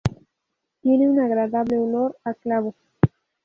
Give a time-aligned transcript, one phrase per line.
[0.81, 2.73] Tiene un agradable olor a clavo.